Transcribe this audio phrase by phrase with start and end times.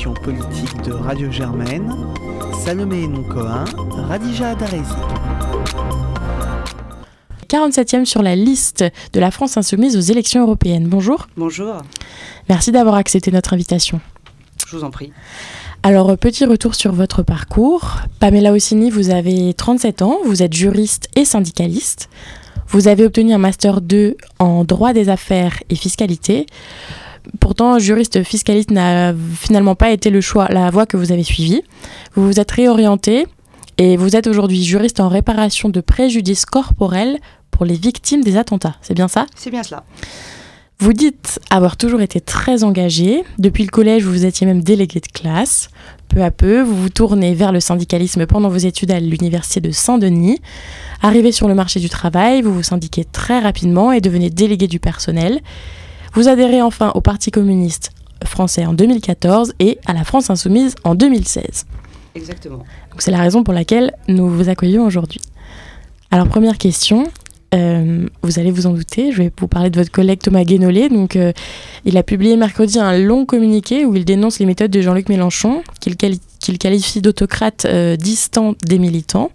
[0.00, 1.94] l'émission politique de Radio Germaine,
[2.64, 3.66] Salomé Noncoin,
[4.08, 4.94] Radija Adarezi.
[7.48, 8.82] 47e sur la liste
[9.12, 10.86] de la France insoumise aux élections européennes.
[10.88, 11.28] Bonjour.
[11.36, 11.82] Bonjour.
[12.48, 14.00] Merci d'avoir accepté notre invitation.
[14.66, 15.12] Je vous en prie.
[15.82, 17.98] Alors, petit retour sur votre parcours.
[18.20, 22.08] Pamela Ossini, vous avez 37 ans, vous êtes juriste et syndicaliste.
[22.68, 26.46] Vous avez obtenu un master 2 en droit des affaires et fiscalité.
[27.40, 31.62] Pourtant, juriste fiscaliste n'a finalement pas été le choix, la voie que vous avez suivie.
[32.14, 33.26] Vous vous êtes réorienté
[33.78, 37.18] et vous êtes aujourd'hui juriste en réparation de préjudices corporels
[37.50, 38.76] pour les victimes des attentats.
[38.82, 39.26] C'est bien ça?
[39.34, 39.84] C'est bien cela.
[40.78, 43.22] Vous dites avoir toujours été très engagé.
[43.38, 45.68] Depuis le collège, vous étiez même délégué de classe.
[46.08, 49.70] Peu à peu, vous vous tournez vers le syndicalisme pendant vos études à l'université de
[49.72, 50.40] Saint-Denis.
[51.02, 54.80] Arrivé sur le marché du travail, vous vous syndiquez très rapidement et devenez délégué du
[54.80, 55.40] personnel.
[56.12, 57.92] Vous adhérez enfin au Parti communiste
[58.24, 61.66] français en 2014 et à la France insoumise en 2016.
[62.14, 62.64] Exactement.
[62.98, 65.20] C'est la raison pour laquelle nous vous accueillons aujourd'hui.
[66.10, 67.06] Alors première question,
[67.54, 70.88] euh, vous allez vous en douter, je vais vous parler de votre collègue Thomas Guénolé.
[70.88, 71.32] Donc, euh,
[71.84, 75.62] il a publié mercredi un long communiqué où il dénonce les méthodes de Jean-Luc Mélenchon,
[75.80, 75.96] qu'il
[76.58, 79.30] qualifie d'autocrate euh, distant des militants.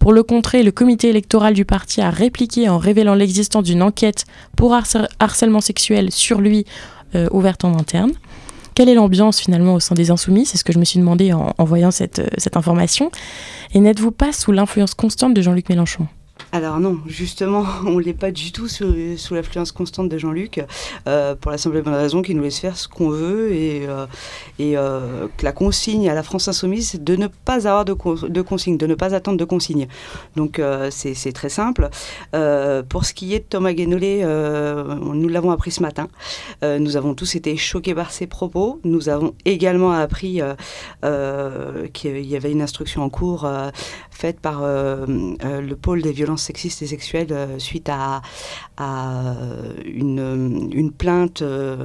[0.00, 4.24] Pour le contrer, le comité électoral du parti a répliqué en révélant l'existence d'une enquête
[4.56, 6.64] pour harcèlement sexuel sur lui
[7.30, 8.12] ouverte en interne.
[8.74, 10.46] Quelle est l'ambiance finalement au sein des Insoumis?
[10.46, 13.10] C'est ce que je me suis demandé en, voyant cette, cette information.
[13.74, 16.08] Et n'êtes-vous pas sous l'influence constante de Jean-Luc Mélenchon?
[16.52, 20.64] Alors non, justement, on ne l'est pas du tout sous, sous l'influence constante de Jean-Luc,
[21.06, 23.86] euh, pour la simple et bonne raison qu'il nous laisse faire ce qu'on veut et,
[23.86, 24.06] euh,
[24.60, 27.94] euh, que la consigne à la France Insoumise, c'est de ne pas avoir de,
[28.28, 29.86] de consigne, de ne pas attendre de consigne.
[30.36, 31.88] Donc c'est très simple.
[32.88, 36.08] pour ce qui est de Thomas Guénolé, nous l'avons appris ce matin.
[36.62, 38.80] nous avons tous été choqués par ses propos.
[38.84, 40.40] Nous avons également appris
[41.92, 43.48] qu'il y avait une instruction en cours
[44.10, 48.22] faite par le pôle des violences sexistes et sexuelles euh, suite à,
[49.84, 51.76] une, une, plainte, euh,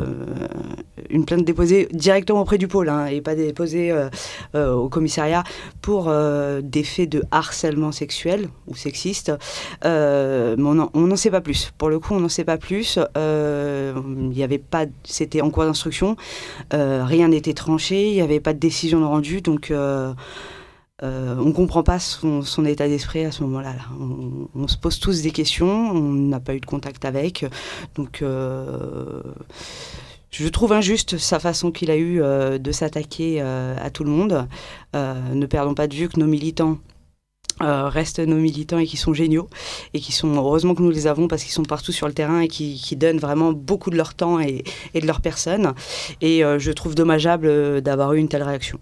[1.09, 3.91] une plainte déposée directement auprès du pôle hein, et pas déposée
[4.55, 5.43] euh, au commissariat
[5.81, 6.11] pour
[6.63, 9.31] des faits de harcèlement sexuel ou sexiste.
[9.83, 11.73] mais on n'en sait pas plus.
[11.77, 12.97] Pour le coup, on n'en sait pas plus.
[13.15, 16.15] Il avait pas, c'était en cours d'instruction.
[16.71, 18.09] rien n'était tranché.
[18.09, 19.41] Il n'y avait pas de décision de.
[19.41, 19.71] Donc
[21.03, 23.75] euh, on ne comprend pas son, état d'esprit à ce moment-là.
[24.55, 27.45] On, se pose tous des questions, on n'a pas eu de contact avec.
[27.95, 29.21] Donc, euh,
[30.31, 34.47] je trouve injuste sa façon qu'il a eu euh, de s'attaquer à tout le monde.
[34.93, 36.77] ne perdons pas de vue que nos militants
[37.61, 39.47] restent nos militants et qui sont géniaux
[39.93, 42.41] et qui sont heureusement que nous les avons parce qu'ils sont partout sur le terrain
[42.41, 44.63] et qui, donnent vraiment beaucoup de leur temps et
[44.93, 45.73] de leur personne.
[46.21, 48.79] Et je trouve dommageable d'avoir eu une telle réaction.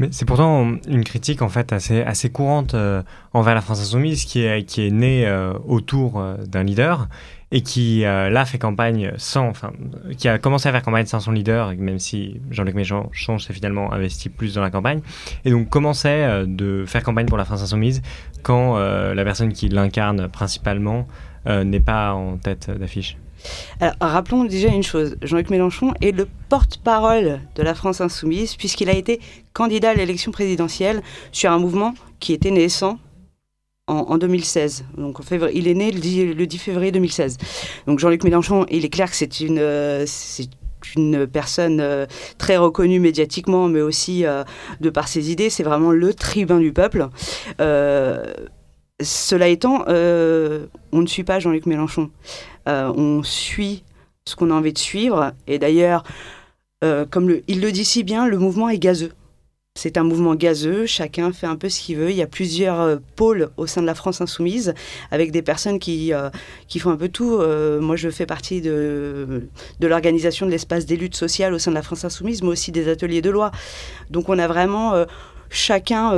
[0.00, 3.02] Mais c'est pourtant une critique en fait assez, assez courante euh,
[3.34, 7.06] envers la France insoumise qui est, qui est née euh, autour euh, d'un leader
[7.52, 9.72] et qui là fait campagne sans, enfin,
[10.16, 13.92] qui a commencé à faire campagne sans son leader, même si Jean-Luc Mélenchon s'est finalement
[13.92, 15.00] investi plus dans la campagne,
[15.44, 18.02] et donc commençait de faire campagne pour la France insoumise
[18.44, 21.08] quand la personne qui l'incarne principalement
[21.44, 23.16] n'est pas en tête d'affiche.
[23.80, 28.88] Alors, rappelons déjà une chose, Jean-Luc Mélenchon est le porte-parole de la France insoumise puisqu'il
[28.88, 29.20] a été
[29.52, 31.02] candidat à l'élection présidentielle
[31.32, 32.98] sur un mouvement qui était naissant
[33.90, 34.84] en, 2016.
[34.96, 35.18] Donc
[35.52, 37.38] il est né le 10, février 2016.
[37.86, 40.06] Donc Jean-Luc Mélenchon, il est clair que c'est une, euh,
[41.32, 42.06] personne euh,
[42.38, 44.44] très reconnue médiatiquement, mais aussi euh,
[44.80, 45.50] de par ses idées.
[45.50, 47.08] C'est vraiment le tribun du peuple.
[49.00, 52.10] Cela étant, on ne suit pas Jean-Luc Mélenchon.
[52.68, 53.84] Euh, on suit
[54.24, 55.32] ce qu'on a envie de suivre.
[55.46, 56.04] Et d'ailleurs,
[56.84, 59.12] euh, comme il le dit si bien, le mouvement est gazeux.
[59.76, 62.10] C'est un mouvement gazeux, chacun fait un peu ce qu'il veut.
[62.10, 64.74] Il y a plusieurs euh, pôles au sein de la France insoumise,
[65.10, 66.12] avec des personnes qui,
[66.68, 67.40] qui font un peu tout.
[67.80, 69.48] moi, je fais partie de,
[69.78, 72.72] de l'organisation de l'espace des luttes sociales au sein de la France insoumise, mais aussi
[72.72, 73.52] des ateliers de loi.
[74.10, 75.04] Donc on a vraiment
[75.50, 76.12] chacun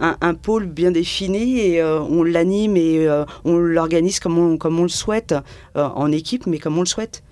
[0.00, 4.78] un, pôle bien défini et euh, on l'anime et euh, on l'organise comme on, comme
[4.78, 5.34] on le souhaite,
[5.76, 7.22] euh, en équipe, mais comme on le souhaite.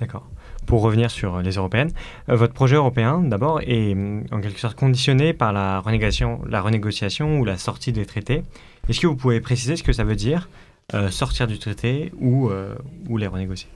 [0.00, 0.28] D'accord.
[0.66, 1.90] Pour revenir sur les européennes,
[2.26, 3.94] votre projet européen, d'abord, est
[4.32, 8.44] en quelque sorte conditionné par la renégociation, la renégociation ou la sortie des traités.
[8.88, 10.48] Est-ce que vous pouvez préciser ce que ça veut dire,
[11.10, 12.50] sortir du traité ou,
[13.10, 13.68] ou les renégocier?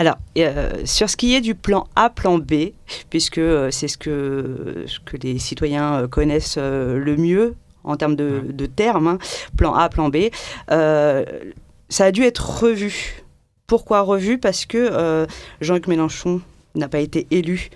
[0.00, 2.70] Alors, euh, sur ce qui est du plan A, plan B,
[3.10, 7.54] puisque euh, c'est ce que, ce que les citoyens euh, connaissent le mieux
[7.84, 9.18] en termes de, termes, hein,
[9.58, 10.30] plan A, plan B,
[10.70, 13.22] ça a dû être revu.
[13.66, 14.38] Pourquoi revu?
[14.38, 15.26] Parce que
[15.60, 16.40] Jean-Luc Mélenchon
[16.74, 17.68] n'a pas été élu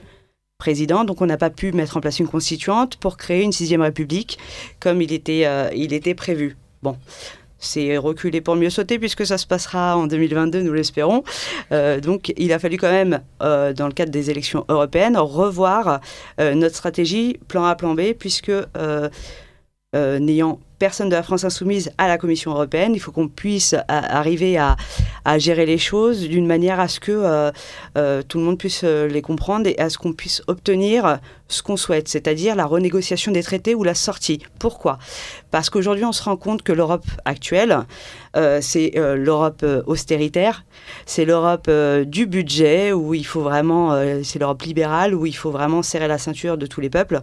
[0.56, 3.82] président, donc on n'a pas pu mettre en place une constituante pour créer une sixième
[3.82, 4.38] république
[4.80, 5.46] comme il était,
[5.76, 6.56] il était prévu.
[6.82, 6.96] Bon,
[7.66, 11.22] c'est reculé pour mieux sauter puisque ça se passera en 2022, nous l'espérons.
[11.72, 16.00] Euh, donc il a fallu quand même, euh, dans le cadre des élections européennes, revoir
[16.40, 18.52] euh, notre stratégie plan A, plan B, puisque
[19.94, 22.94] n'ayant personne de la France insoumise à la Commission européenne.
[22.94, 24.76] Il faut qu'on puisse arriver à,
[25.38, 27.52] gérer les choses d'une manière à ce que
[28.22, 32.08] tout le monde puisse les comprendre et à ce qu'on puisse obtenir ce qu'on souhaite,
[32.08, 34.40] c'est-à-dire la renégociation des traités ou la sortie.
[34.58, 34.98] Pourquoi?
[35.50, 37.80] Parce qu'aujourd'hui, on se rend compte que l'Europe actuelle,
[38.60, 40.64] c'est l'Europe austéritaire,
[41.06, 41.70] c'est l'Europe
[42.06, 46.18] du budget, où il faut vraiment, c'est l'Europe libérale, où il faut vraiment serrer la
[46.18, 47.20] ceinture de tous les peuples,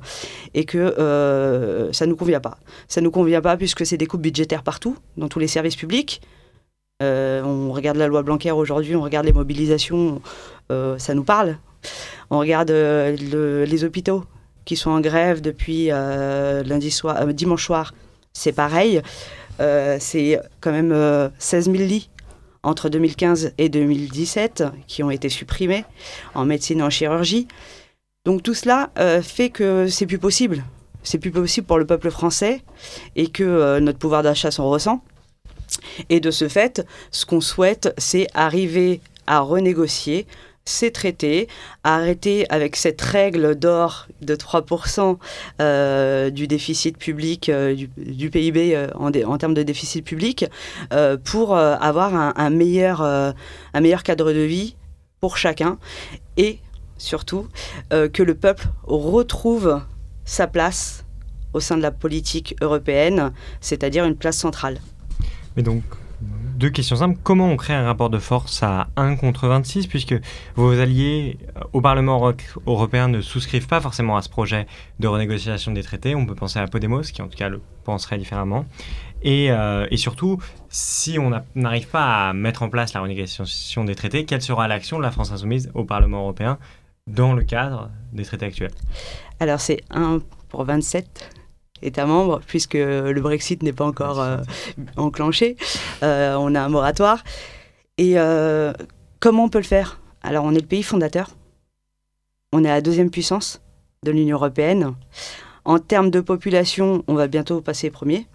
[0.53, 2.57] et que ça ne nous convient pas.
[2.87, 6.21] Ça nous convient pas puisque c'est des coupes budgétaires partout, dans tous les services publics.
[7.01, 10.21] Euh, on regarde la loi Blanquer aujourd'hui, on regarde les mobilisations,
[10.71, 11.57] euh, ça nous parle.
[12.29, 14.23] On regarde euh, les hôpitaux
[14.65, 17.93] qui sont en grève depuis lundi soir, dimanche soir,
[18.31, 19.01] c'est pareil.
[19.57, 22.09] c'est quand même 16 000 lits
[22.61, 25.83] entre 2015 et 2017 qui ont été supprimés
[26.35, 27.47] en médecine et en chirurgie.
[28.23, 28.91] Donc tout cela
[29.23, 30.63] fait que c'est plus possible
[31.03, 32.61] c'est plus possible pour le peuple français
[33.15, 35.01] et que notre pouvoir d'achat s'en ressent.
[36.09, 40.27] Et de ce fait, ce qu'on souhaite, c'est arriver à renégocier
[40.63, 41.47] ces traités,
[41.83, 45.17] arrêter avec cette règle d'or de 3%
[45.59, 50.45] euh, du déficit public, euh, du, PIB en, en, termes de déficit public,
[51.23, 53.33] pour avoir un, un meilleur, un
[53.81, 54.75] meilleur cadre de vie
[55.19, 55.77] pour chacun
[56.37, 56.59] et
[56.97, 57.47] surtout
[57.89, 59.81] que le peuple retrouve
[60.25, 61.03] sa place
[61.53, 64.79] au sein de la politique européenne, c'est-à-dire une place centrale.
[65.55, 65.83] Mais donc,
[66.21, 67.19] deux questions simples.
[67.23, 70.15] Comment on crée un rapport de force à 1 contre 26, puisque
[70.55, 71.37] vos alliés
[71.73, 72.33] au Parlement
[72.67, 74.67] européen ne souscrivent pas forcément à ce projet
[74.99, 78.19] de renégociation des traités On peut penser à Podemos, qui en tout cas le penserait
[78.19, 78.65] différemment.
[79.23, 84.25] Et, euh, surtout, si on n'arrive pas à mettre en place la renégociation des traités,
[84.25, 86.59] quelle sera l'action de la France insoumise au Parlement européen
[87.07, 88.71] dans le cadre des traités actuels?
[89.39, 90.19] Alors c'est 1
[90.49, 91.40] pour 27
[91.81, 94.37] États membres, puisque le Brexit n'est pas encore euh,
[94.97, 95.57] enclenché.
[96.03, 97.23] Euh, on a un moratoire.
[97.97, 98.73] Et euh,
[99.19, 99.99] comment on peut le faire?
[100.23, 101.29] Alors on est le pays fondateur.
[102.53, 103.61] On est la deuxième puissance
[104.03, 104.93] de l'Union européenne.
[105.63, 108.27] En termes de population, on va bientôt passer premier.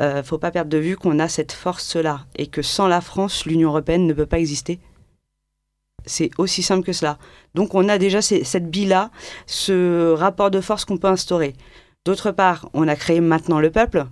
[0.00, 3.00] Il ne faut pas perdre de vue qu'on a cette force-là et que sans la
[3.00, 4.78] France, l'Union européenne ne peut pas exister.
[6.06, 7.18] C'est aussi simple que cela.
[7.54, 9.10] Donc on a déjà cette bille-là,
[9.46, 11.54] ce rapport de force qu'on peut instaurer.
[12.08, 14.06] D'autre part, on a créé maintenant le peuple.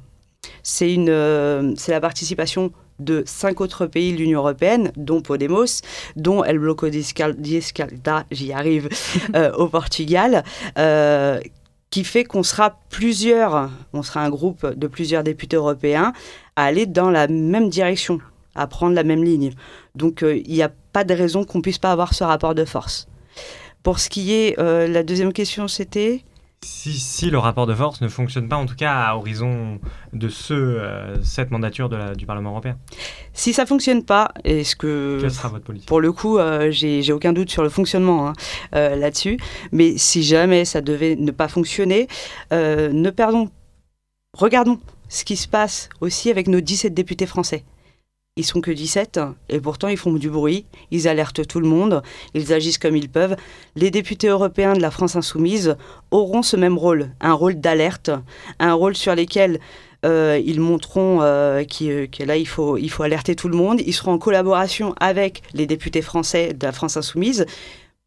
[0.83, 5.81] Euh, c'est la participation de cinq autres pays de l'Union européenne, dont Podemos,
[6.15, 8.91] dont El Bloco Esquerda, j'y arrive,
[9.35, 10.45] euh, au Portugal,
[10.77, 11.41] euh,
[11.89, 16.13] qui fait qu'on sera plusieurs, on sera un groupe de plusieurs députés européens
[16.55, 18.21] à aller dans la même direction,
[18.55, 19.55] à prendre la même ligne.
[19.95, 23.09] Donc il n'y a pas de raison qu'on puisse pas avoir ce rapport de force.
[23.83, 26.27] Pour ce qui est, la deuxième question, c'était?
[26.67, 29.79] Si, si, le rapport de force ne fonctionne pas, en tout cas à horizon
[30.13, 32.77] de ce, euh, cette mandature de la, du Parlement européen
[33.33, 35.19] Si ça fonctionne pas, est-ce que...
[35.21, 35.89] Quelle sera votre politique?
[35.89, 38.33] Pour le coup, euh, j'ai aucun doute sur le fonctionnement hein,
[38.73, 39.39] là-dessus.
[39.73, 42.09] Mais si jamais ça devait ne pas fonctionner,
[42.51, 43.49] ne perdons...
[44.37, 47.65] Regardons ce qui se passe aussi avec nos 17 députés français.
[48.39, 52.03] Ils sont que 17 et pourtant ils font du bruit, ils alertent tout le monde,
[52.35, 53.35] ils agissent comme ils peuvent.
[53.77, 55.75] Les députés européens de la France insoumise
[56.11, 58.11] auront ce même rôle, un rôle d'alerte,
[58.59, 59.59] un rôle sur lequel
[60.05, 63.81] euh, ils montreront euh, que là il faut, il faut alerter tout le monde.
[63.87, 67.47] Ils seront en collaboration avec les députés français de la France insoumise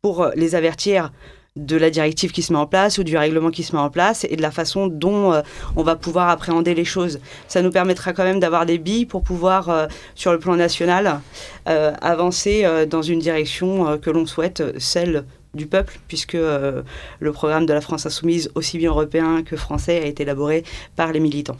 [0.04, 1.12] pour les avertir
[1.56, 3.90] de la directive qui se met en place ou du règlement qui se met en
[3.90, 5.42] place et de la façon dont euh,
[5.76, 7.20] on va pouvoir appréhender les choses.
[7.48, 11.22] Ça nous permettra quand même d'avoir des billes pour pouvoir, euh, sur le plan national,
[11.68, 17.74] euh, avancer dans une direction que l'on souhaite, celle du peuple, puisque le programme de
[17.74, 20.64] la France insoumise, aussi bien européen que français, a été élaboré
[20.96, 21.58] par les militants.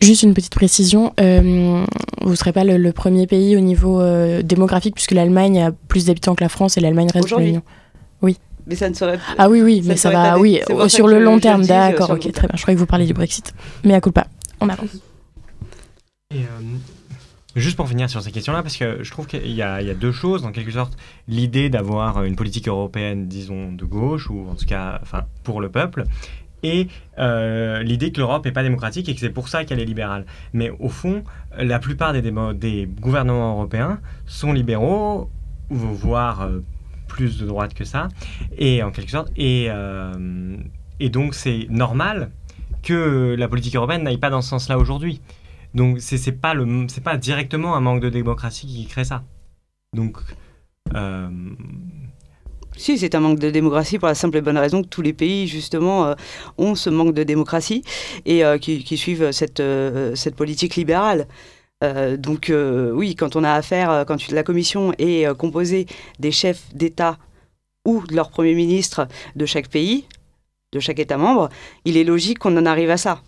[0.00, 4.02] Juste une petite précision, vous ne serez pas le, premier pays au niveau
[4.42, 7.62] démographique, puisque l'Allemagne a plus d'habitants que la France et l'Allemagne reste l'Union.
[8.66, 11.64] Mais ça ne serait Ah oui, oui, mais ça va, oui, sur le long terme,
[11.64, 12.56] d'accord, ok, très bien.
[12.56, 13.54] Je croyais que vous parliez du Brexit.
[13.84, 14.26] Mais à coup pas,
[14.60, 14.96] on avance.
[16.34, 16.62] Et euh,
[17.56, 20.12] juste pour finir sur ces questions-là, parce que je trouve qu'il y, y, a deux
[20.12, 20.96] choses, en quelque sorte,
[21.28, 25.68] l'idée d'avoir une politique européenne, disons, de gauche, ou en tout cas, enfin, pour le
[25.68, 26.04] peuple,
[26.64, 29.84] et euh, l'idée que l'Europe n'est pas démocratique et que c'est pour ça qu'elle est
[29.84, 30.24] libérale.
[30.54, 31.22] Mais au fond,
[31.56, 35.30] la plupart des, des gouvernements européens sont libéraux,
[35.68, 36.64] voire euh,
[37.14, 38.08] plus de droite que ça,
[38.58, 39.30] et en quelque sorte.
[39.36, 39.68] Et,
[41.00, 42.30] et donc c'est normal
[42.82, 45.20] que la politique européenne n'aille pas dans ce sens-là aujourd'hui.
[45.74, 49.22] Donc c'est c'est pas le pas directement un manque de démocratie qui crée ça.
[49.94, 50.18] Donc
[50.94, 51.28] euh,
[52.76, 55.12] si, c'est un manque de démocratie pour la simple et bonne raison que tous les
[55.12, 56.14] pays, justement, euh,
[56.58, 57.84] ont ce manque de démocratie
[58.26, 59.62] et euh, qui, suivent cette
[60.36, 61.28] politique libérale.
[62.18, 65.86] Donc oui, quand on a affaire, quand la commission est composée
[66.18, 67.18] des chefs d'État
[67.84, 70.06] ou de leur Premier ministre de chaque pays,
[70.74, 71.48] de chaque État membre,
[71.84, 73.22] il est logique qu'on en arrive à ça.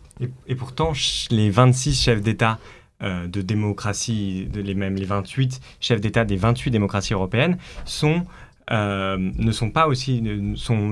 [0.47, 0.93] Et, pourtant,
[1.31, 2.59] les 26 chefs d'État
[3.03, 8.23] euh, de démocratie, les, même les 28 chefs d'État des 28 démocraties européennes, sont,
[8.71, 10.23] euh, ne sont pas aussi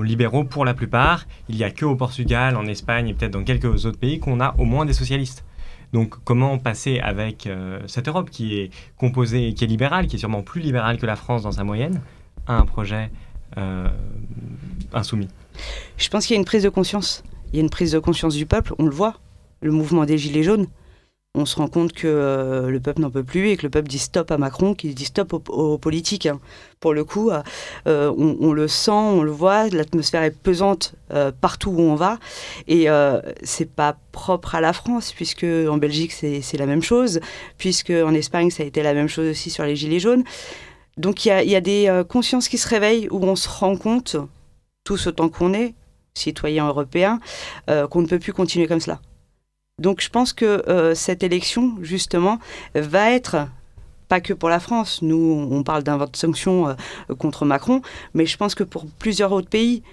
[0.03, 1.25] libéraux pour la plupart.
[1.49, 4.39] Il n'y a que au Portugal, en Espagne et peut-être dans quelques autres pays qu'on
[4.39, 5.43] a au moins des socialistes.
[5.95, 10.19] Donc comment passer avec euh, cette Europe qui est composée, qui est libérale, qui est
[10.19, 12.01] sûrement plus libérale que la France dans sa moyenne,
[12.45, 13.09] à un projet
[14.93, 15.29] insoumis?
[15.97, 17.23] Je pense qu'il y a une prise de conscience
[17.55, 19.15] il y a une prise de conscience du peuple, on le voit,
[19.61, 20.67] le mouvement des Gilets jaunes.
[21.35, 23.87] On se rend compte que euh, le peuple n'en peut plus et que le peuple
[23.87, 26.25] dit stop à Macron, qu'il dit stop aux, politiques.
[26.25, 26.39] Hein.
[26.79, 27.41] Pour le coup, euh,
[27.87, 30.95] euh, on, le sent, on le voit, l'atmosphère est pesante
[31.41, 32.19] partout où on va.
[32.67, 32.87] Et
[33.43, 37.19] c'est pas propre à la France, puisque en Belgique c'est la même chose,
[37.57, 40.23] puisque en Espagne ça a été la même chose aussi sur les Gilets jaunes.
[40.97, 44.17] Donc il y a, des consciences qui se réveillent où on se rend compte,
[44.83, 45.73] tous autant qu'on est,
[46.15, 47.19] citoyens européens,
[47.69, 48.99] euh, qu'on ne peut plus continuer comme cela.
[49.81, 52.39] Donc je pense que euh, cette élection, justement,
[52.75, 53.47] va être
[54.07, 55.01] pas que pour la France.
[55.01, 56.73] Nous, on parle d'un vote de sanction euh,
[57.17, 57.81] contre Macron,
[58.13, 59.83] mais je pense que pour plusieurs autres pays,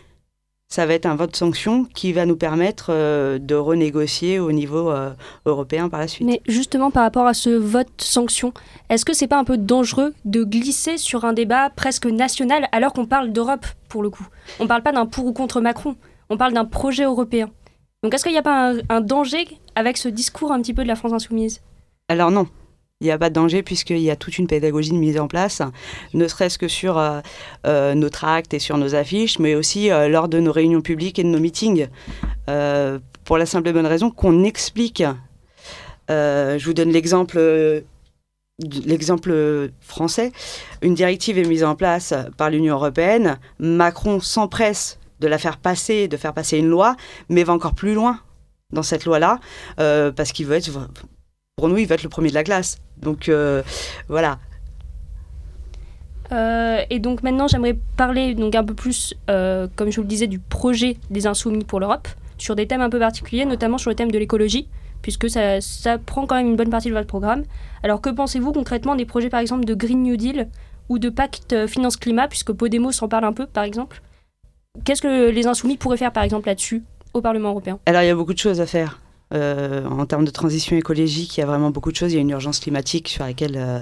[0.68, 2.90] ça va être un vote de sanction qui va nous permettre
[3.36, 4.90] de renégocier au niveau
[5.44, 6.26] européen par la suite.
[6.26, 8.54] Mais justement, par rapport à ce vote sanction,
[8.88, 12.94] est-ce que c'est pas un peu dangereux de glisser sur un débat presque national alors
[12.94, 14.26] qu'on parle d'Europe pour le coup?
[14.60, 15.94] On parle pas d'un pour ou contre Macron
[16.32, 17.50] on parle d'un projet européen.
[18.02, 20.88] Donc est-ce qu'il n'y a pas un, danger avec ce discours un petit peu de
[20.88, 21.61] la France insoumise?
[22.09, 22.49] Alors non,
[23.00, 25.62] il n'y a pas de danger puisqu'il y a toute une pédagogie mise en place,
[26.12, 27.21] ne serait-ce que sur euh,
[27.64, 31.21] euh, nos tracts et sur nos affiches, mais aussi euh, lors de nos réunions publiques
[31.21, 31.87] et de nos meetings,
[33.25, 35.04] pour la simple et bonne raison qu'on explique.
[36.09, 37.85] je vous donne l'exemple
[38.85, 40.32] l'exemple français.
[40.82, 43.38] Une directive est mise en place par l'Union européenne.
[43.59, 46.96] Macron s'empresse de la faire passer, de faire passer une loi,
[47.30, 48.20] mais va encore plus loin
[48.72, 49.38] dans cette loi-là,
[49.78, 50.70] euh, parce qu'il veut être,
[51.56, 52.78] pour nous, il veut être le premier de la classe.
[53.00, 53.62] Donc euh,
[54.08, 54.38] voilà.
[56.32, 60.26] Euh, et donc maintenant, j'aimerais parler donc un peu plus, comme je vous le disais,
[60.26, 63.96] du projet des Insoumis pour l'Europe, sur des thèmes un peu particuliers, notamment sur le
[63.96, 64.66] thème de l'écologie,
[65.02, 67.44] puisque ça, ça, prend quand même une bonne partie de votre programme.
[67.82, 70.48] Alors que pensez-vous concrètement des projets, par exemple, de Green New Deal
[70.88, 74.02] ou de pacte finance-climat, puisque Podemos en parle un peu, par exemple?
[74.84, 77.78] Qu'est-ce que les insoumis pourraient faire, par exemple, là-dessus, au Parlement européen?
[77.86, 78.98] Alors, il y a beaucoup de choses à faire.
[79.34, 82.12] Euh, en termes de transition écologique, il y a vraiment beaucoup de choses.
[82.12, 83.80] Il y a une urgence climatique sur laquelle euh,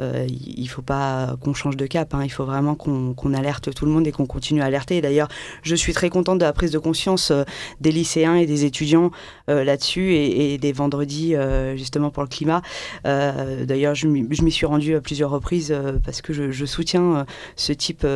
[0.00, 2.12] euh, il ne faut pas qu'on change de cap.
[2.14, 2.22] Hein.
[2.24, 5.00] Il faut vraiment qu'on alerte tout le monde et qu'on continue à alerter.
[5.00, 5.28] D'ailleurs,
[5.62, 7.32] je suis très contente de la prise de conscience
[7.80, 9.10] des lycéens et des étudiants
[9.46, 11.34] là-dessus et, des vendredis
[11.76, 12.60] justement pour le climat.
[13.04, 17.24] D'ailleurs, je m'y suis rendue à plusieurs reprises parce que je, je soutiens
[17.56, 18.06] ce type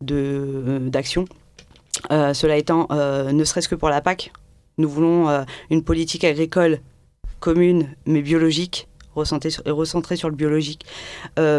[0.00, 1.24] d'action.
[2.10, 4.32] Euh, cela étant, euh, ne serait-ce que pour la PAC,
[4.78, 6.80] nous voulons euh, une politique agricole
[7.40, 10.86] commune mais biologique, recentrée sur, le biologique.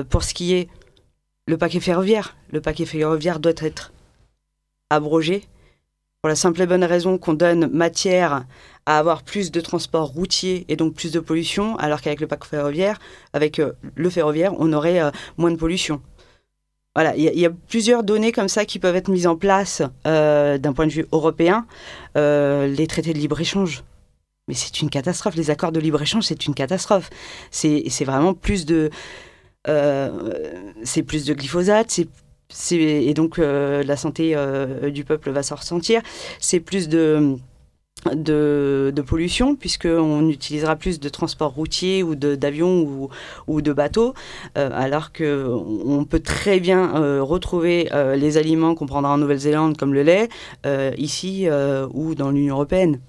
[0.09, 0.69] pour ce qui est
[1.45, 3.91] le paquet ferroviaire, le paquet ferroviaire doit être
[4.89, 5.43] abrogé
[6.21, 8.45] pour la simple et bonne raison qu'on donne matière
[8.85, 12.47] à avoir plus de transport routier et donc plus de pollution, alors qu'avec le paquet
[12.47, 12.97] ferroviaire,
[13.33, 13.61] avec
[13.95, 15.01] le ferroviaire, on aurait
[15.37, 16.01] moins de pollution.
[16.95, 20.59] Voilà, il y, a plusieurs données comme ça qui peuvent être mises en place euh,
[20.59, 21.65] d'un point de vue européen.
[22.17, 23.83] Euh, les traités de libre-échange,
[24.47, 25.35] mais c'est une catastrophe.
[25.35, 27.09] Les accords de libre-échange, c'est une catastrophe.
[27.49, 28.91] C'est vraiment plus de...
[29.67, 31.99] Euh, c'est plus de glyphosate,
[32.69, 34.35] et donc la santé
[34.91, 36.03] du peuple va s'en ressentir.
[36.39, 37.37] C'est plus de
[38.11, 43.09] de, de pollution, puisqu'on utilisera plus de transport routier ou d'avions ou,
[43.47, 44.13] ou, de bateaux,
[44.57, 49.77] euh, alors qu'on peut très bien euh, retrouver euh, les aliments qu'on prendra en Nouvelle-Zélande,
[49.77, 50.29] comme le lait,
[50.97, 51.47] ici
[51.93, 52.99] ou dans l'Union européenne.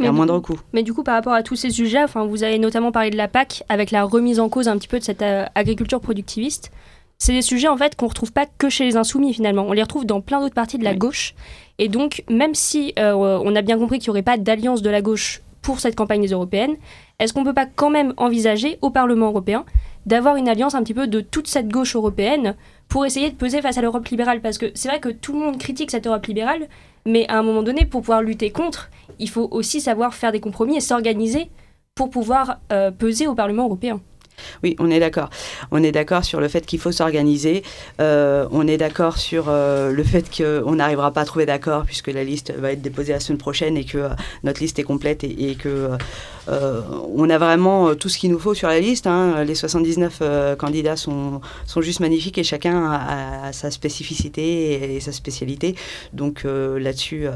[0.00, 0.58] à moindre coût.
[0.72, 3.16] Mais du coup, par rapport à tous ces sujets, enfin, vous avez notamment parlé de
[3.16, 6.70] la PAC avec la remise en cause un petit peu de cette agriculture productiviste.
[7.18, 9.64] C'est des sujets en fait qu'on retrouve pas que chez les insoumis finalement.
[9.68, 11.34] On les retrouve dans plein d'autres parties de la gauche.
[11.78, 14.90] Et donc, même si euh, on a bien compris qu'il n'y aurait pas d'alliance de
[14.90, 16.76] la gauche pour cette campagne des européennes,
[17.18, 19.64] est-ce qu'on ne peut pas quand même envisager au Parlement européen
[20.06, 22.54] d'avoir une alliance un petit peu de toute cette gauche européenne
[22.88, 24.40] pour essayer de peser face à l'Europe libérale?
[24.40, 26.68] Parce que c'est vrai que tout le monde critique cette Europe libérale,
[27.06, 30.40] mais à un moment donné, pour pouvoir lutter contre, il faut aussi savoir faire des
[30.40, 31.48] compromis et s'organiser
[31.94, 34.00] pour pouvoir euh, peser au Parlement européen.
[34.62, 35.30] Oui, on est d'accord.
[35.70, 37.62] On est d'accord sur le fait qu'il faut s'organiser.
[38.00, 42.08] Euh, on est d'accord sur euh, le fait qu'on n'arrivera pas à trouver d'accord puisque
[42.08, 44.08] la liste va être déposée la semaine prochaine et que euh,
[44.42, 45.90] notre liste est complète et, et que
[46.48, 49.06] on a vraiment tout ce qu'il nous faut sur la liste.
[49.06, 49.44] Hein.
[49.44, 55.74] Les 79 candidats sont, sont juste magnifiques et chacun a, sa spécificité et, sa spécialité.
[56.12, 57.26] Donc là-dessus,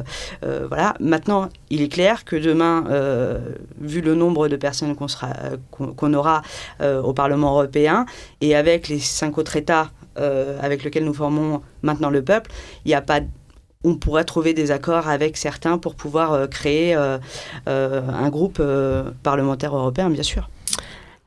[0.42, 0.94] voilà.
[1.00, 2.84] Maintenant, il est clair que demain,
[3.80, 6.42] vu le nombre de personnes qu'on aura
[6.80, 8.06] euh, au Parlement européen
[8.40, 12.50] et avec les cinq autres États euh, avec lesquels nous formons maintenant le peuple,
[12.84, 13.20] il n'y a pas
[13.84, 16.94] on pourrait trouver des accords avec certains pour pouvoir euh, créer
[17.66, 18.62] un groupe
[19.22, 20.48] parlementaire européen, bien sûr.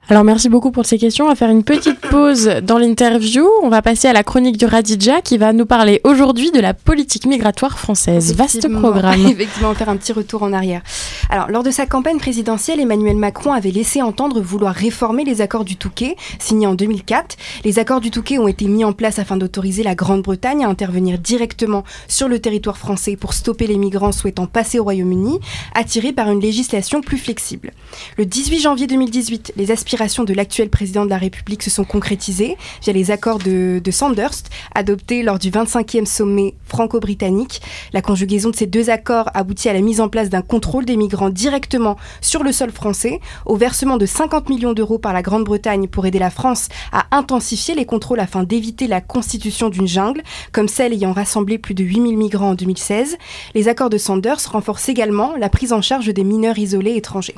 [0.09, 1.25] Alors merci beaucoup pour ces questions.
[1.25, 3.47] On va faire une petite pause dans l'interview.
[3.61, 6.73] On va passer à la chronique du Radija qui va nous parler aujourd'hui de la
[6.73, 8.35] politique migratoire française.
[8.35, 9.25] Vaste programme.
[9.27, 10.81] Effectivement, on va faire un petit retour en arrière.
[11.29, 15.63] Alors, lors de sa campagne présidentielle, Emmanuel Macron avait laissé entendre vouloir réformer les accords
[15.63, 17.37] du Touquet, signés en 2004.
[17.63, 21.19] Les accords du Touquet ont été mis en place afin d'autoriser la Grande-Bretagne à intervenir
[21.19, 25.39] directement sur le territoire français pour stopper les migrants souhaitant passer au Royaume-Uni,
[25.73, 27.71] attirés par une législation plus flexible.
[28.17, 32.55] Le 18 janvier 2018, les aspirations de l'actuel président de la République se sont concrétisées
[32.81, 37.61] via les accords de, Sandhurst, adoptés lors du 25e sommet franco-britannique.
[37.91, 40.95] La conjugaison de ces deux accords aboutit à la mise en place d'un contrôle des
[40.95, 45.89] migrants directement sur le sol français, au versement de 50 millions d'euros par la Grande-Bretagne
[45.89, 50.69] pour aider la France à intensifier les contrôles afin d'éviter la constitution d'une jungle, comme
[50.69, 53.17] celle ayant rassemblé plus de 8000 migrants en 2016.
[53.55, 57.35] Les accords de Sandhurst renforcent également la prise en charge des mineurs isolés étrangers.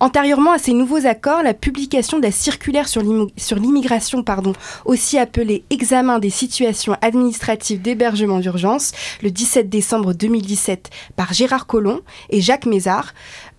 [0.00, 4.52] Antérieurement à ces nouveaux accords, la publication de la circulaire sur l'immigration, pardon,
[4.84, 8.92] aussi appelée examen des situations administratives d'hébergement d'urgence,
[9.22, 13.12] le 17 décembre 2017 par Gérard Collomb et Jacques Mézard,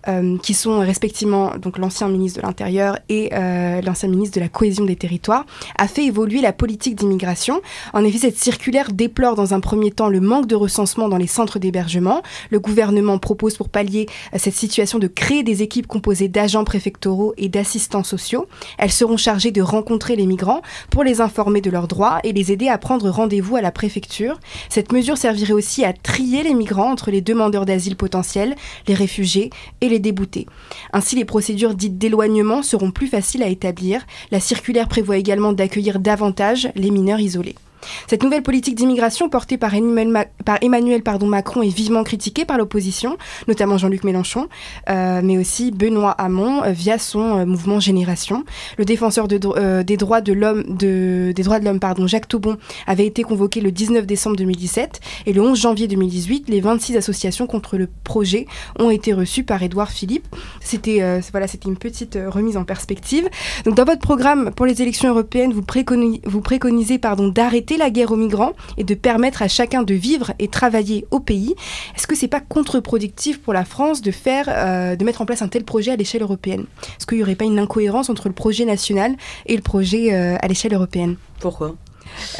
[0.08, 4.48] euh, qui sont respectivement donc l'ancien ministre de l'Intérieur et euh, l'ancien ministre de la
[4.48, 5.46] Cohésion des Territoires,
[5.78, 7.60] a fait évoluer la politique d'immigration.
[7.92, 11.26] En effet, cette circulaire déplore dans un premier temps le manque de recensement dans les
[11.26, 12.22] centres d'hébergement.
[12.50, 17.34] Le gouvernement propose pour pallier euh, cette situation de créer des équipes composées d'agents préfectoraux
[17.36, 18.46] et d'assistants sociaux.
[18.78, 22.52] Elles seront chargées de rencontrer les migrants pour les informer de leurs droits et les
[22.52, 24.38] aider à prendre rendez-vous à la préfecture.
[24.68, 28.56] Cette mesure servirait aussi à trier les migrants entre les demandeurs d'asile potentiels,
[28.88, 30.46] les réfugiés et les déboutés.
[30.92, 34.06] Ainsi, les procédures dites d'éloignement seront plus faciles à établir.
[34.30, 37.56] La circulaire prévoit également d'accueillir davantage les mineurs isolés.
[38.06, 43.16] Cette nouvelle politique d'immigration portée par Emmanuel, Macron est vivement critiquée par l'opposition,
[43.48, 44.48] notamment Jean-Luc Mélenchon,
[44.90, 48.44] euh, mais aussi Benoît Hamon euh, via son euh, mouvement Génération.
[48.78, 53.22] Le défenseur des droits de l'homme, des droits de l'homme, pardon, Jacques Toubon, avait été
[53.22, 57.88] convoqué le 19 décembre 2017 et le 11 janvier 2018, les 26 associations contre le
[58.04, 58.46] projet
[58.78, 60.26] ont été reçues par Édouard Philippe.
[60.60, 63.28] C'était voilà, c'était une petite remise en perspective.
[63.64, 67.90] Donc dans votre programme pour les élections européennes, vous préconisez, vous préconisez pardon d'arrêter la
[67.90, 71.54] guerre aux migrants et de permettre à chacun de vivre et travailler au pays.
[71.96, 75.42] Est-ce que c'est pas contre-productif pour la France de faire, euh, de mettre en place
[75.42, 76.66] un tel projet à l'échelle européenne?
[76.98, 79.14] Est-ce qu'il n'y aurait pas une incohérence entre le projet national
[79.46, 81.16] et le projet euh, à l'échelle européenne?
[81.40, 81.76] Pourquoi?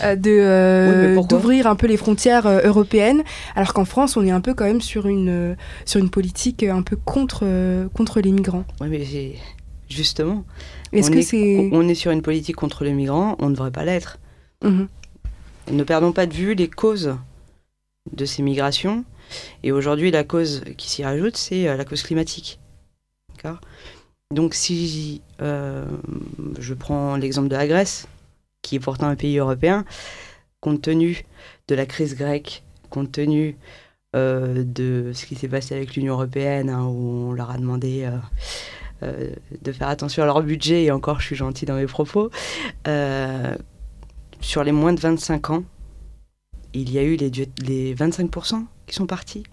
[0.04, 3.22] Euh, de d'ouvrir un peu les frontières européennes
[3.54, 6.82] alors qu'en France on est un peu quand même sur une sur une politique un
[6.82, 7.46] peu contre
[7.94, 8.64] contre les migrants.
[8.82, 9.02] Oui mais
[9.88, 10.44] justement
[10.92, 13.84] est-ce que c'est on est sur une politique contre les migrants, on ne devrait pas
[13.84, 14.18] l'être.
[14.62, 14.84] Mmh.
[15.70, 17.16] Ne perdons pas de vue les causes
[18.10, 19.04] de ces migrations.
[19.62, 22.58] Et aujourd'hui, la cause qui s'y rajoute, c'est euh, la cause climatique.
[24.30, 25.84] Donc si euh,
[26.58, 28.06] je prends l'exemple de la Grèce,
[28.62, 29.84] qui est pourtant un pays européen,
[30.60, 31.24] compte tenu
[31.66, 33.56] de la crise grecque, compte tenu
[34.14, 38.08] euh, de ce qui s'est passé avec l'Union européenne, hein, où on leur a demandé
[39.02, 42.30] de faire attention à leur budget, et encore je suis gentil dans mes propos,
[44.42, 45.64] sur les moins de 25 ans,
[46.74, 49.44] il y a eu les, les 25% qui sont partis,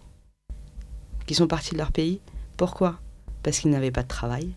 [1.25, 2.19] qui sont partis de leur pays.
[2.57, 2.99] Pourquoi?
[3.43, 4.49] Parce qu'ils n'avaient pas de travail,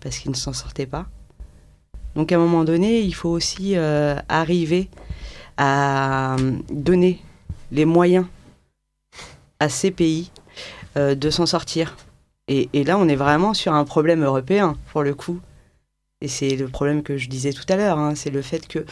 [0.00, 1.06] parce qu'ils ne s'en sortaient pas.
[2.14, 4.88] Donc à un moment donné, il faut aussi euh, arriver
[5.56, 7.20] à euh, donner
[7.70, 8.26] les moyens
[9.60, 10.30] à ces pays
[10.96, 11.96] euh, de s'en sortir.
[12.46, 15.38] Et, et, là, on est vraiment sur un problème européen, pour le coup.
[16.22, 18.86] Et c'est le problème que je disais tout à l'heure, hein, c'est le fait que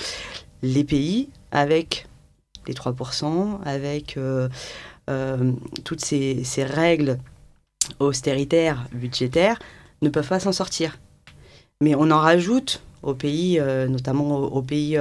[0.62, 2.06] les pays, avec
[2.66, 4.48] les 3%, avec euh,
[5.10, 5.52] euh,
[5.84, 7.18] toutes ces, règles
[8.00, 9.58] austéritaires, budgétaires,
[10.02, 10.98] ne peuvent pas s'en sortir.
[11.80, 14.98] Mais on en rajoute aux pays, euh, notamment aux, pays,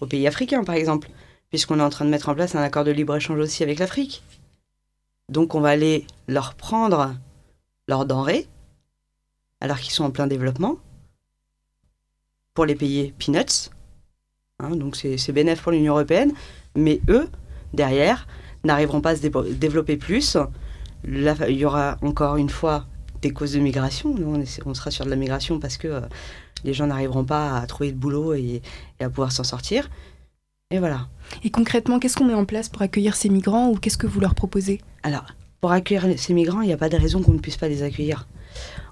[0.00, 1.08] aux pays africains par exemple,
[1.48, 4.22] puisqu'on est en train de mettre en place un accord de libre-échange aussi avec l'Afrique.
[5.28, 7.14] Donc on va aller leur prendre
[7.88, 8.46] leurs denrées,
[9.60, 10.76] alors qu'ils sont en plein développement,
[12.54, 13.70] pour les payer peanuts.
[14.58, 16.32] Hein, donc c'est bénéfique pour l'Union européenne,
[16.74, 17.28] mais eux,
[17.74, 18.26] derrière,
[18.64, 20.38] n'arriveront pas à se développer plus.
[21.04, 22.86] il y aura encore une fois
[23.20, 24.14] des causes de migration.
[24.14, 26.00] Nous, on, sera sur de la migration parce que euh,
[26.64, 28.62] les gens n'arriveront pas à trouver le boulot et,
[28.98, 29.90] à pouvoir s'en sortir.
[30.70, 31.08] Et voilà.
[31.44, 34.20] Et concrètement, qu'est-ce qu'on met en place pour accueillir ces migrants ou qu'est-ce que vous
[34.20, 34.80] leur proposez?
[35.02, 35.26] Alors,
[35.60, 37.82] pour accueillir ces migrants, il n'y a pas de raison qu'on ne puisse pas les
[37.82, 38.26] accueillir.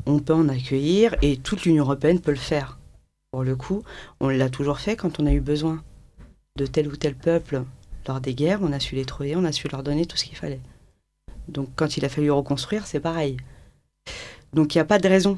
[0.05, 2.79] On peut en accueillir et toute l'Union européenne peut le faire.
[3.35, 3.83] Pour le coup,
[4.21, 5.83] on l'a toujours fait quand on a eu besoin
[6.57, 7.65] de tel ou tel peuple
[8.07, 10.25] lors des guerres, on a su les trouver, on a su leur donner tout ce
[10.25, 10.61] qu'il fallait.
[11.49, 13.39] Donc quand il a fallu reconstruire, c'est pareil.
[14.53, 15.37] Donc il n'y a pas de raison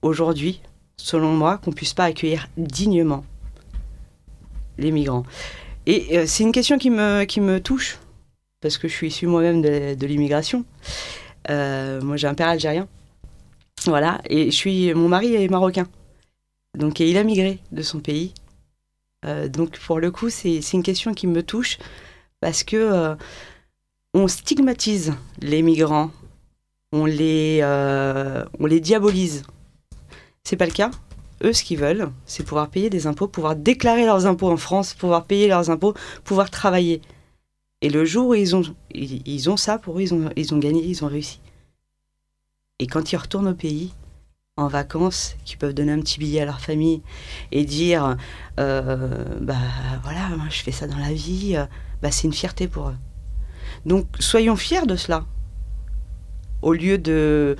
[0.00, 0.60] aujourd'hui,
[0.96, 3.24] selon moi, qu'on puisse pas accueillir dignement
[4.78, 5.24] les migrants.
[5.86, 7.98] Et euh, c'est une question qui me, qui me touche,
[8.60, 10.64] parce que je suis issue moi-même de, l'immigration.
[11.50, 12.86] Euh, moi j'ai un père algérien.
[13.86, 15.88] Voilà, et je suis, mon mari est marocain.
[16.74, 18.34] Donc il a migré de son pays.
[19.24, 21.78] Euh, donc pour le coup, c'est une question qui me touche
[22.40, 23.16] parce que
[24.12, 26.10] on stigmatise les migrants
[26.94, 29.42] on les, euh, on les diabolise.
[30.44, 30.92] C'est pas le cas.
[31.42, 34.94] Eux, ce qu'ils veulent, c'est pouvoir payer des impôts, pouvoir déclarer leurs impôts en France,
[34.94, 37.02] pouvoir payer leurs impôts, pouvoir travailler.
[37.80, 40.02] Et le jour où ils ont, ça, pour eux,
[40.36, 41.40] ils ont gagné, ils ont réussi.
[42.78, 43.92] Et quand ils retournent au pays,
[44.56, 47.02] en vacances, qu'ils peuvent donner un petit billet à leur famille
[47.50, 48.16] et dire
[48.60, 49.56] euh, bah
[50.04, 51.64] voilà, moi je fais ça dans la vie, euh,
[52.02, 52.96] bah c'est une fierté pour eux.
[53.84, 55.24] Donc soyons fiers de cela
[56.62, 57.56] au lieu de,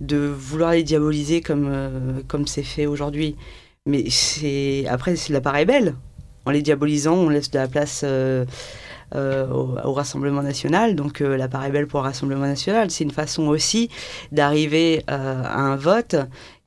[0.00, 3.36] de vouloir les diaboliser comme euh, comme c'est fait aujourd'hui.
[3.84, 5.96] Mais c'est après, la part est belle.
[6.46, 8.06] En les diabolisant, on laisse de la place
[9.14, 10.94] euh, au, Rassemblement national.
[10.94, 12.90] Donc la part est belle pour le Rassemblement national.
[12.90, 13.88] C'est une façon aussi
[14.32, 16.16] d'arriver à un vote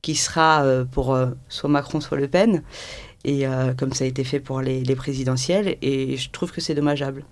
[0.02, 1.16] qui sera pour
[1.48, 2.62] soit Macron, soit Le Pen.
[3.24, 3.44] Et
[3.78, 5.76] comme ça a été fait pour les présidentielles.
[5.80, 7.24] Et je trouve que c'est dommageable.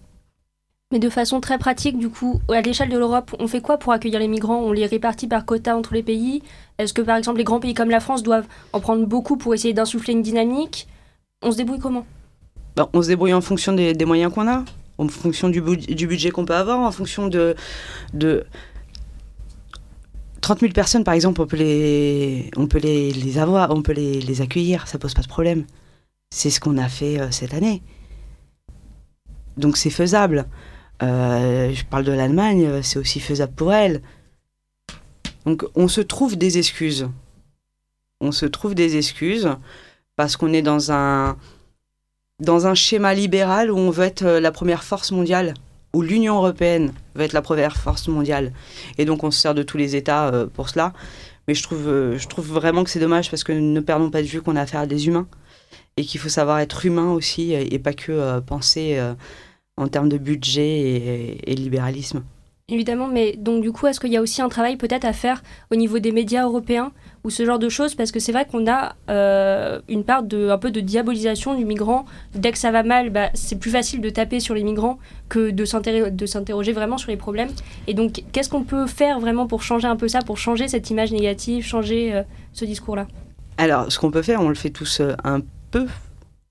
[0.92, 3.92] Mais de façon très pratique, du coup, à l'échelle de l'Europe, on fait quoi pour
[3.92, 4.58] accueillir les migrants?
[4.58, 6.42] On les répartit par quota entre les pays?
[6.78, 9.54] Est-ce que, par exemple, les grands pays comme la France doivent en prendre beaucoup pour
[9.54, 10.88] essayer d'insuffler une dynamique?
[11.42, 12.04] On se débrouille comment?
[12.74, 14.64] Ben, On se débrouille en fonction des, moyens qu'on a,
[15.00, 17.54] en fonction du, budget qu'on peut avoir, en fonction de,
[18.12, 18.44] de...
[20.42, 24.98] 30 000 personnes, par exemple, on peut les, avoir, on peut les, les accueillir, ça
[24.98, 25.64] pose pas de problème.
[26.30, 27.82] C'est ce qu'on a fait euh, cette année.
[29.56, 30.46] Donc c'est faisable.
[31.02, 34.02] Euh, je parle de l'Allemagne, euh, c'est aussi faisable pour elle.
[35.46, 37.08] Donc on se trouve des excuses.
[38.20, 39.48] On se trouve des excuses
[40.16, 41.36] parce qu'on est dans un,
[42.40, 45.54] dans un schéma libéral où on veut être euh, la première force mondiale,
[45.92, 48.52] où l'Union européenne veut être la première force mondiale.
[48.98, 50.92] Et donc on se sert de tous les États pour cela.
[51.48, 54.26] Mais je trouve, je trouve vraiment que c'est dommage parce que ne perdons pas de
[54.26, 55.26] vue qu'on a affaire à des humains
[55.96, 59.00] et qu'il faut savoir être humain aussi et pas que penser
[59.76, 62.22] en termes de budget et, libéralisme.
[62.72, 65.42] Évidemment, mais donc du coup, est-ce qu'il y a aussi un travail peut-être à faire
[65.72, 66.92] au niveau des médias européens
[67.24, 67.96] ou ce genre de choses?
[67.96, 71.64] Parce que c'est vrai qu'on a euh, une part de un peu de diabolisation du
[71.64, 72.04] migrant.
[72.32, 75.50] Dès que ça va mal, bah, c'est plus facile de taper sur les migrants que
[75.50, 77.50] de s'interroger vraiment sur les problèmes.
[77.88, 80.90] Et donc, qu'est-ce qu'on peut faire vraiment pour changer un peu ça, pour changer cette
[80.90, 83.08] image négative, changer euh, ce discours-là?
[83.58, 85.40] Alors, ce qu'on peut faire, on le fait tous euh, un
[85.72, 85.86] peu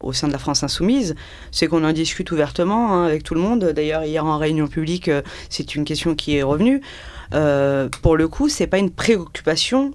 [0.01, 1.15] au sein de la France insoumise,
[1.51, 3.65] c'est qu'on en discute ouvertement hein, avec tout le monde.
[3.65, 6.81] D'ailleurs, hier en réunion publique, euh, c'est une question qui est revenue.
[7.33, 9.91] Euh, pour le coup, c'est pas une préoccupation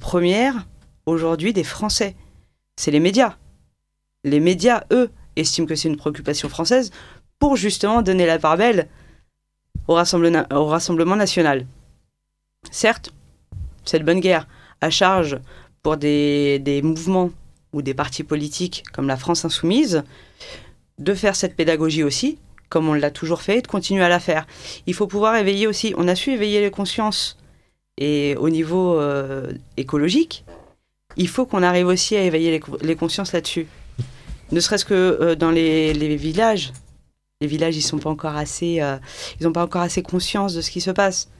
[0.00, 0.66] première
[1.06, 2.14] aujourd'hui des Français.
[2.76, 3.36] C'est les médias.
[4.24, 6.90] Les médias, eux, estiment que c'est une préoccupation française
[7.38, 8.88] pour justement donner la part belle
[9.86, 11.66] au, Rassemblement national.
[12.70, 13.12] Certes,
[13.84, 14.46] c'est de bonne guerre.
[14.80, 15.38] À charge
[15.82, 17.30] pour des mouvements
[17.72, 20.04] ou des partis politiques comme la France insoumise
[20.98, 24.20] de faire cette pédagogie aussi, comme on l'a toujours fait, et de continuer à la
[24.20, 24.46] faire.
[24.86, 27.38] Il faut pouvoir éveiller aussi, on a su éveiller les consciences,
[27.98, 30.44] et au niveau euh, écologique,
[31.16, 33.66] il faut qu'on arrive aussi à éveiller les, consciences là-dessus.
[34.52, 36.72] Ne serait-ce que euh, dans les, villages,
[37.40, 38.96] les villages, ils sont pas encore assez, euh,
[39.40, 41.30] ils n'ont pas encore assez conscience de ce qui se passe.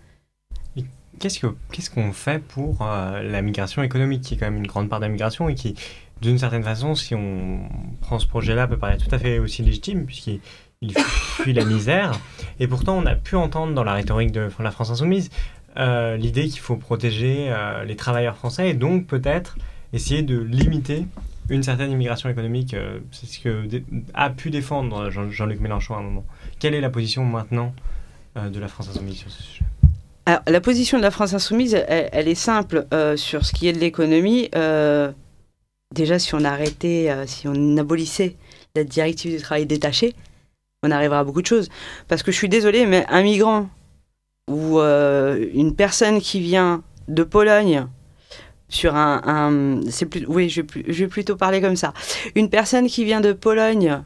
[1.20, 5.04] Qu'est-ce qu'on fait pour la migration économique, qui est quand même une grande part de
[5.04, 5.74] la migration et qui
[6.20, 7.60] d'une certaine façon, si on
[8.00, 10.40] prend ce projet-là, peut paraître tout à fait aussi légitime, puisqu'il
[10.98, 12.12] fuit la misère.
[12.60, 15.30] Et pourtant, on a pu entendre dans la rhétorique de la France Insoumise
[15.76, 19.58] euh, l'idée qu'il faut protéger euh, les travailleurs français et donc peut-être
[19.92, 21.06] essayer de limiter
[21.50, 22.74] une certaine immigration économique.
[22.74, 23.68] euh, c'est ce que
[24.14, 26.24] a pu défendre Jean- Jean-Luc Mélenchon à un moment.
[26.58, 27.74] Quelle est la position maintenant
[28.36, 29.64] de la France insoumise sur ce sujet?
[30.26, 33.78] Alors, la position de la France insoumise, elle, est simple sur ce qui est de
[33.78, 34.48] l'économie.
[35.94, 38.36] Déjà, si on arrêtait, euh, si on abolissait
[38.74, 40.14] la directive du travail détaché,
[40.82, 41.68] on arrivera à beaucoup de choses.
[42.06, 43.68] Parce que je suis désolée, mais un migrant
[44.48, 47.86] ou euh, une personne qui vient de Pologne
[48.70, 51.94] sur un, c'est plus, oui, je vais, plutôt parler comme ça.
[52.34, 54.02] Une personne qui vient de Pologne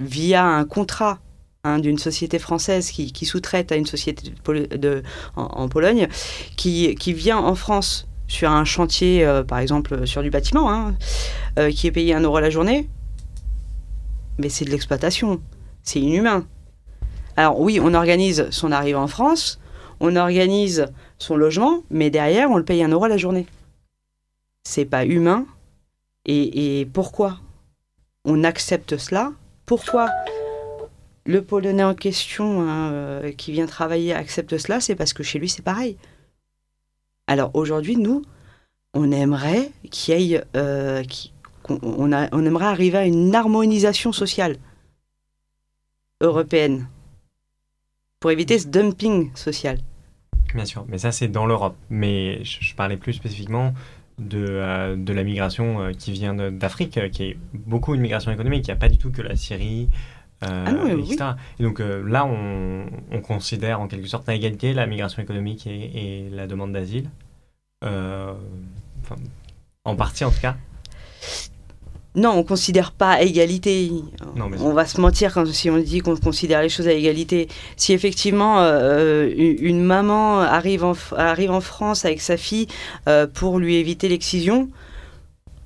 [0.00, 1.20] via un contrat
[1.62, 4.32] hein, d'une société française qui, sous-traite à une société
[5.36, 6.08] en, Pologne,
[6.56, 10.94] qui vient en France sur un chantier, euh, par exemple sur du bâtiment, hein,
[11.58, 12.88] euh, qui est payé un euro la journée,
[14.38, 15.40] mais c'est de l'exploitation,
[15.82, 16.46] c'est inhumain.
[17.36, 19.58] Alors oui, on organise son arrivée en France,
[20.00, 20.86] on organise
[21.18, 23.46] son logement, mais derrière, on le paye un euro la journée.
[24.62, 25.46] C'est pas humain.
[26.26, 27.38] Et, et pourquoi
[28.24, 29.32] on accepte cela?
[29.66, 30.10] Pourquoi
[31.24, 34.80] le Polonais en question hein, euh, qui vient travailler accepte cela?
[34.80, 35.96] C'est parce que chez lui, c'est pareil.
[37.28, 38.22] Alors aujourd'hui, nous,
[38.94, 41.04] on aimerait qu'il y ait, euh,
[41.68, 44.56] on, aimerait arriver à une harmonisation sociale
[46.22, 46.88] européenne
[48.18, 49.78] pour éviter ce dumping social.
[50.54, 51.76] Bien sûr, mais ça c'est dans l'Europe.
[51.90, 53.74] Mais je, parlais plus spécifiquement
[54.18, 58.66] de, euh, la migration euh, qui vient d'Afrique, qui est beaucoup une migration économique.
[58.66, 59.90] Il n'y a pas du tout que la Syrie,
[60.44, 61.16] euh, Ah non, oui.
[61.58, 65.66] Et donc euh, là, on, on considère en quelque sorte à égalité la migration économique
[65.66, 67.10] et, et la demande d'asile.
[67.84, 68.32] Euh,
[69.02, 69.16] enfin,
[69.84, 70.56] en partie en tout cas.
[72.14, 73.90] Non, on considère pas à égalité.
[74.34, 76.92] Non, mais- on va se mentir quand, si on dit qu'on considère les choses à
[76.92, 77.48] égalité.
[77.76, 82.66] Si effectivement euh, une maman arrive en, arrive en France avec sa fille
[83.08, 84.68] euh, pour lui éviter l'excision,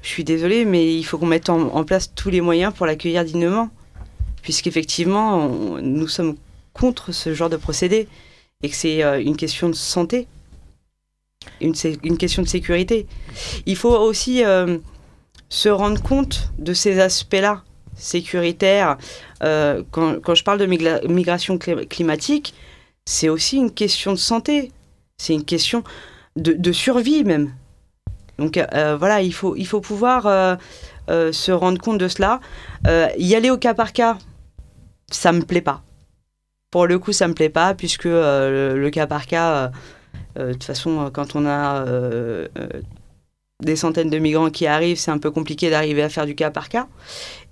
[0.03, 2.87] je suis désolée, mais il faut qu'on mette en, en place tous les moyens pour
[2.87, 3.71] l'accueillir dignement.
[4.43, 5.49] Puisqu'effectivement,
[5.81, 6.37] nous sommes
[6.73, 8.09] contre ce genre de procédé
[8.63, 10.27] et que c'est euh, une question de santé,
[11.61, 13.07] une, question de sécurité.
[13.67, 14.79] Il faut aussi euh,
[15.49, 17.63] se rendre compte de ces aspects-là
[17.97, 18.97] sécuritaires.
[19.43, 22.55] Euh, quand, je parle de migra- migration cli- climatique,
[23.05, 24.71] c'est aussi une question de santé.
[25.19, 25.83] C'est une question
[26.37, 27.53] de, survie même.
[28.39, 30.59] Donc voilà, il faut, pouvoir
[31.09, 32.41] se rendre compte de cela.
[33.19, 34.19] Y aller au cas par cas,
[35.13, 35.83] ça me plaît pas.
[36.73, 39.69] Pour le coup, ça me plaît pas, puisque euh, le, cas par cas, euh,
[40.39, 41.85] euh, de toute façon, quand on a
[43.63, 46.51] des centaines de migrants qui arrivent, c'est un peu compliqué d'arriver à faire du cas
[46.51, 46.89] par cas.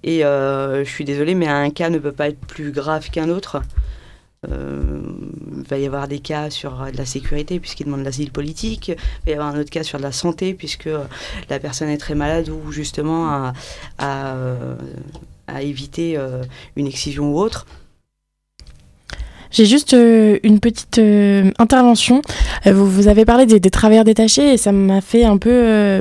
[0.03, 3.63] Et je suis désolée, mais un cas ne peut pas être plus grave qu'un autre.
[4.49, 8.89] Il va y avoir des cas sur de la sécurité puisqu'ils demandent l'asile politique.
[8.89, 8.97] Il
[9.27, 10.89] va y avoir un autre cas sur de la santé puisque
[11.51, 13.53] la personne est très malade ou justement à,
[14.03, 14.75] euh,
[15.55, 16.43] à éviter euh,
[16.77, 17.67] une excision ou autre.
[19.51, 22.23] J'ai juste euh, une petite euh, intervention.
[22.67, 26.01] Vous, vous avez parlé des, des travailleurs détachés et ça m'a fait un peu.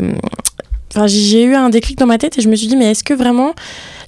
[0.91, 3.03] Enfin, j'ai- eu un déclic dans ma tête et je me suis dit, mais est-ce
[3.03, 3.53] que vraiment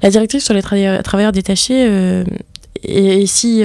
[0.03, 2.23] la directive sur les travailleurs, travailleurs détachés
[2.83, 3.63] est, si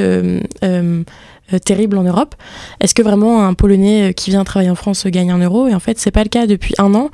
[1.64, 2.34] terrible en Europe
[2.80, 5.68] Est-ce que vraiment un Polonais euh, qui vient travailler en France gagne un euro?
[5.68, 7.10] Et en fait, c'est pas le cas depuis un an.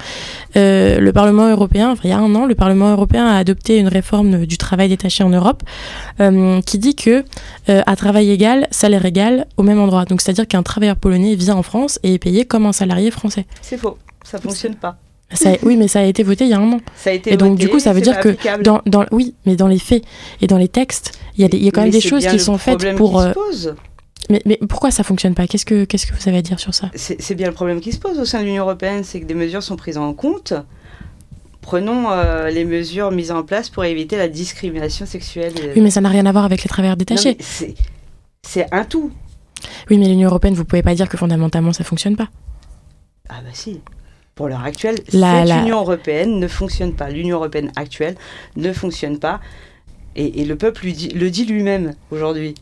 [0.56, 3.78] Euh, le Parlement européen, enfin, il y a un an, le Parlement européen a adopté
[3.78, 5.62] une réforme du travail détaché en Europe
[6.20, 7.24] euh, qui dit que
[7.68, 10.04] euh, à travail égal, salaire égal au même endroit.
[10.04, 13.46] Donc c'est-à-dire qu'un travailleur polonais vient en France et est payé comme un salarié français.
[13.60, 14.96] C'est faux, ça fonctionne pas.
[15.34, 16.80] Ça, oui, mais ça a été voté il y a un an.
[16.94, 19.34] Ça a été Et donc voté, du coup, ça veut dire que dans, dans, oui,
[19.46, 20.04] mais dans les faits
[20.42, 22.02] et dans les textes, il y a, des- il y a quand Mais même des
[22.02, 23.12] choses qui sont faites pour.
[23.12, 23.74] qui se euh, pose.
[24.30, 25.46] Mais, mais pourquoi ça fonctionne pas?
[25.46, 26.90] Qu'est-ce que vous avez à dire sur ça?
[26.94, 29.34] C'est bien le problème qui se pose au sein de l'Union européenne, c'est que des
[29.34, 30.54] mesures sont prises en compte.
[31.60, 35.52] Prenons euh, les mesures mises en place pour éviter la discrimination sexuelle.
[35.76, 37.36] Oui, mais ça n'a rien à voir avec les travailleurs détachés.
[37.40, 39.12] c'est- un tout.
[39.88, 42.28] Oui, mais l'Union européenne, vous pouvez pas dire que fondamentalement ça fonctionne pas.
[43.28, 43.80] Ah bah si.
[44.34, 47.10] Pour l'heure actuelle, cette la- Union européenne ne fonctionne pas.
[47.10, 48.16] L'Union européenne actuelle
[48.56, 49.40] ne fonctionne pas.
[50.16, 52.54] Et, et le peuple lui dit- le dit lui-même aujourd'hui.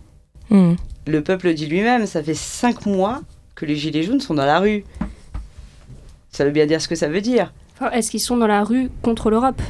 [0.50, 0.74] Hmm.
[1.06, 2.06] Le peuple le dit lui-même.
[2.06, 3.20] Ça fait cinq mois
[3.54, 4.84] que les Gilets jaunes sont dans la rue.
[6.30, 7.52] Ça veut bien dire ce que ça veut dire.
[7.74, 9.60] Enfin, Est-ce qu'ils sont dans la rue contre l'Europe?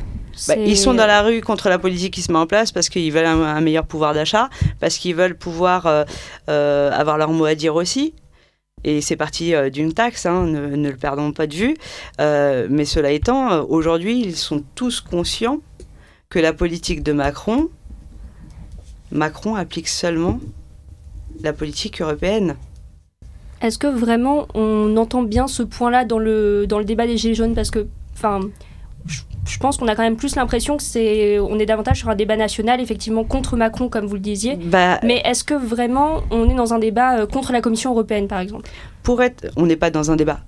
[0.49, 2.89] Bah, ils sont dans la rue contre la politique qui se met en place parce
[2.89, 6.05] qu'ils veulent un, un meilleur pouvoir d'achat, parce qu'ils veulent pouvoir euh,
[6.49, 8.15] euh, avoir leur mot à dire aussi.
[8.83, 11.77] Et c'est parti euh, d'une taxe, hein, ne, ne le perdons pas de vue.
[12.19, 15.61] Mais cela étant, aujourd'hui, ils sont tous conscients
[16.31, 17.69] que la politique de Macron,
[19.11, 20.39] Macron applique seulement
[21.43, 22.57] la politique européenne.
[23.63, 27.35] Est-ce que vraiment on entend bien ce point-là dans le, dans le débat des Gilets
[27.35, 27.55] jaunes?
[27.55, 28.41] Parce que, enfin,
[29.07, 32.15] je, pense qu'on a quand même plus l'impression que c'est, on est davantage sur un
[32.15, 34.57] débat national, effectivement, contre Macron, comme vous le disiez.
[34.57, 38.29] Bah, Mais est-ce que vraiment on est dans un débat euh, contre la Commission européenne,
[38.29, 38.71] par exemple?
[39.03, 40.41] Pour être, on n'est pas dans un débat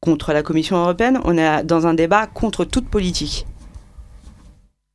[0.00, 3.46] contre la Commission européenne, on est dans un débat contre toute politique.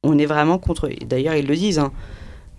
[0.03, 0.89] On est vraiment contre.
[1.05, 1.79] D'ailleurs, ils le disent.
[1.79, 1.91] Hein,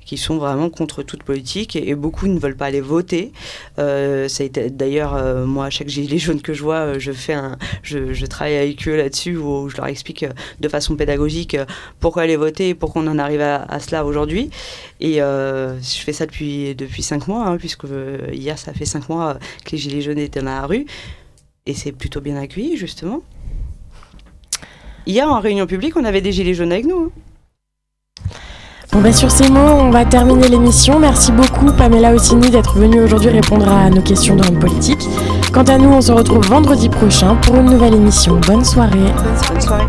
[0.06, 3.32] qui sont vraiment contre toute politique et, beaucoup ne veulent pas aller voter.
[3.78, 4.28] Euh,
[4.70, 8.24] D'ailleurs, euh, moi, à chaque gilet jaune que je vois, euh, je fais un, je,
[8.26, 11.56] travaille avec eux là-dessus où je leur explique euh, de façon pédagogique
[12.00, 14.50] pourquoi aller voter et pourquoi on en arrive à, cela aujourd'hui.
[15.00, 17.84] Et je fais ça depuis depuis cinq mois, hein, puisque
[18.32, 20.86] hier ça fait cinq mois que les gilets jaunes étaient dans la rue
[21.66, 23.22] et c'est plutôt bien accueilli justement.
[25.06, 27.12] Hier en réunion publique, on avait des gilets jaunes avec nous.
[27.16, 27.25] hein.
[29.02, 30.98] Bah sur ces mots, on va terminer l'émission.
[30.98, 35.06] Merci beaucoup Pamela Ossini d'être venue aujourd'hui répondre à nos questions le politique.
[35.52, 38.40] Quant à nous, on se retrouve vendredi prochain pour une nouvelle émission.
[38.46, 39.12] Bonne soirée.
[39.48, 39.86] Bonne soirée.